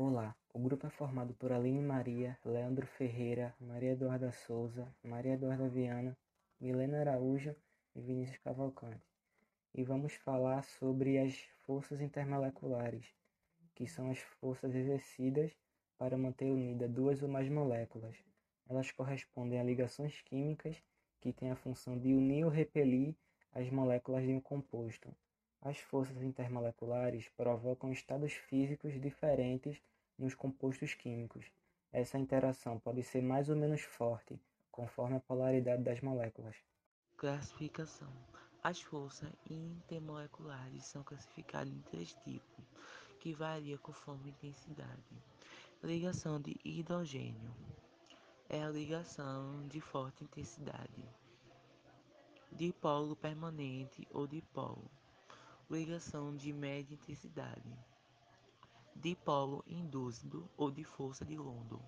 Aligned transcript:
Olá, 0.00 0.32
o 0.54 0.60
grupo 0.60 0.86
é 0.86 0.90
formado 0.90 1.34
por 1.34 1.50
Aline 1.50 1.82
Maria, 1.82 2.38
Leandro 2.44 2.86
Ferreira, 2.86 3.52
Maria 3.60 3.94
Eduarda 3.94 4.30
Souza, 4.30 4.86
Maria 5.02 5.34
Eduarda 5.34 5.68
Viana, 5.68 6.16
Milena 6.60 7.00
Araújo 7.00 7.52
e 7.96 8.00
Vinícius 8.00 8.38
Cavalcante. 8.38 9.02
E 9.74 9.82
vamos 9.82 10.14
falar 10.14 10.62
sobre 10.62 11.18
as 11.18 11.36
forças 11.66 12.00
intermoleculares, 12.00 13.12
que 13.74 13.88
são 13.88 14.08
as 14.08 14.20
forças 14.40 14.72
exercidas 14.72 15.50
para 15.98 16.16
manter 16.16 16.48
unida 16.48 16.86
duas 16.88 17.20
ou 17.20 17.28
mais 17.28 17.48
moléculas. 17.48 18.16
Elas 18.68 18.92
correspondem 18.92 19.58
a 19.58 19.64
ligações 19.64 20.22
químicas 20.22 20.80
que 21.20 21.32
têm 21.32 21.50
a 21.50 21.56
função 21.56 21.98
de 21.98 22.14
unir 22.14 22.44
ou 22.44 22.52
repelir 22.52 23.16
as 23.50 23.68
moléculas 23.68 24.22
de 24.22 24.32
um 24.32 24.40
composto. 24.40 25.12
As 25.60 25.78
forças 25.78 26.22
intermoleculares 26.22 27.28
provocam 27.36 27.92
estados 27.92 28.32
físicos 28.32 29.00
diferentes 29.00 29.82
nos 30.16 30.34
compostos 30.34 30.94
químicos. 30.94 31.50
Essa 31.92 32.18
interação 32.18 32.78
pode 32.78 33.02
ser 33.02 33.22
mais 33.22 33.48
ou 33.48 33.56
menos 33.56 33.80
forte, 33.80 34.38
conforme 34.70 35.16
a 35.16 35.20
polaridade 35.20 35.82
das 35.82 36.00
moléculas. 36.00 36.56
Classificação: 37.16 38.12
As 38.62 38.80
forças 38.80 39.32
intermoleculares 39.50 40.84
são 40.84 41.02
classificadas 41.02 41.72
em 41.72 41.80
três 41.90 42.12
tipos, 42.24 42.64
que 43.18 43.34
variam 43.34 43.78
conforme 43.78 44.26
a 44.26 44.30
intensidade. 44.30 45.22
Ligação 45.82 46.40
de 46.40 46.56
hidrogênio 46.64 47.52
é 48.48 48.62
a 48.62 48.70
ligação 48.70 49.66
de 49.66 49.80
forte 49.80 50.22
intensidade. 50.22 51.04
Dipolo 52.52 53.16
permanente 53.16 54.06
ou 54.12 54.26
dipolo 54.26 54.90
ligação 55.70 56.34
de 56.34 56.50
média 56.50 56.94
intensidade, 56.94 57.78
dipolo 58.96 59.62
indúzido 59.66 60.50
ou 60.56 60.70
de 60.70 60.82
força 60.82 61.26
de 61.26 61.36
London, 61.36 61.82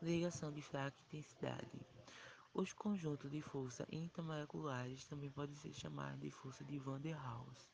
ligação 0.00 0.52
de 0.52 0.62
fraca 0.62 0.96
intensidade. 1.08 1.80
Os 2.54 2.72
conjuntos 2.72 3.30
de 3.30 3.40
força 3.40 3.84
intermoleculares 3.90 5.04
também 5.06 5.30
podem 5.30 5.56
ser 5.56 5.72
chamados 5.72 6.20
de 6.20 6.30
força 6.30 6.64
de 6.64 6.78
Van 6.78 7.00
der 7.00 7.16
Waals. 7.16 7.68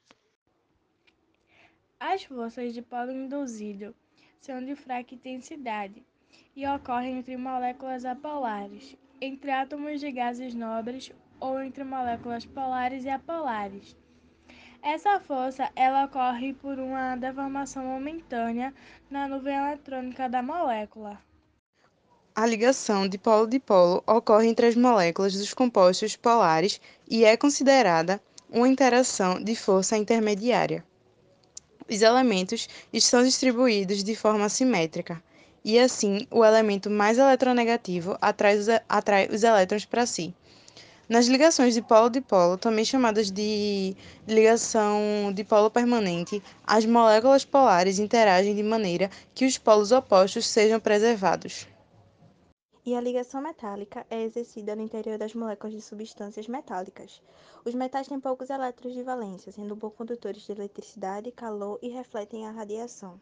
As 2.00 2.24
forças 2.24 2.72
de 2.72 2.80
polo 2.80 3.12
induzido 3.12 3.94
são 4.40 4.64
de 4.64 4.74
fraca 4.74 5.14
intensidade 5.14 6.06
e 6.56 6.66
ocorrem 6.66 7.18
entre 7.18 7.36
moléculas 7.36 8.06
apolares, 8.06 8.96
entre 9.20 9.50
átomos 9.50 10.00
de 10.00 10.10
gases 10.10 10.54
nobres 10.54 11.12
ou 11.38 11.60
entre 11.60 11.84
moléculas 11.84 12.46
polares 12.46 13.04
e 13.04 13.10
apolares. 13.10 13.94
Essa 14.82 15.18
força 15.20 15.70
ela 15.74 16.04
ocorre 16.04 16.54
por 16.54 16.78
uma 16.78 17.16
deformação 17.16 17.84
momentânea 17.84 18.72
na 19.10 19.26
nuvem 19.26 19.56
eletrônica 19.56 20.28
da 20.28 20.42
molécula. 20.42 21.18
A 22.34 22.46
ligação 22.46 23.08
de 23.08 23.18
polo-dipolo 23.18 24.02
ocorre 24.06 24.46
entre 24.46 24.66
as 24.66 24.76
moléculas 24.76 25.34
dos 25.34 25.52
compostos 25.52 26.14
polares 26.14 26.80
e 27.08 27.24
é 27.24 27.36
considerada 27.36 28.20
uma 28.48 28.68
interação 28.68 29.42
de 29.42 29.56
força 29.56 29.96
intermediária. 29.96 30.84
Os 31.90 32.00
elementos 32.00 32.68
estão 32.92 33.24
distribuídos 33.24 34.04
de 34.04 34.14
forma 34.14 34.48
simétrica, 34.48 35.22
e 35.64 35.78
assim 35.78 36.26
o 36.30 36.44
elemento 36.44 36.88
mais 36.88 37.18
eletronegativo 37.18 38.16
atrai 38.20 39.28
os 39.28 39.42
elétrons 39.42 39.84
para 39.84 40.06
si. 40.06 40.32
Nas 41.08 41.26
ligações 41.26 41.72
de 41.72 41.80
polo-dipolo, 41.80 42.58
também 42.58 42.84
chamadas 42.84 43.30
de 43.30 43.96
ligação 44.26 45.32
de 45.32 45.42
polo 45.42 45.70
permanente, 45.70 46.42
as 46.66 46.84
moléculas 46.84 47.46
polares 47.46 47.98
interagem 47.98 48.54
de 48.54 48.62
maneira 48.62 49.10
que 49.34 49.46
os 49.46 49.56
polos 49.56 49.90
opostos 49.90 50.46
sejam 50.46 50.78
preservados. 50.78 51.66
E 52.84 52.94
a 52.94 53.00
ligação 53.00 53.40
metálica 53.40 54.06
é 54.10 54.22
exercida 54.22 54.76
no 54.76 54.82
interior 54.82 55.16
das 55.16 55.34
moléculas 55.34 55.74
de 55.74 55.80
substâncias 55.80 56.46
metálicas. 56.46 57.22
Os 57.64 57.74
metais 57.74 58.06
têm 58.06 58.20
poucos 58.20 58.50
elétrons 58.50 58.92
de 58.92 59.02
valência, 59.02 59.50
sendo 59.50 59.74
bons 59.74 59.94
condutores 59.94 60.42
de 60.42 60.52
eletricidade, 60.52 61.32
calor 61.32 61.78
e 61.80 61.88
refletem 61.88 62.46
a 62.46 62.50
radiação. 62.50 63.18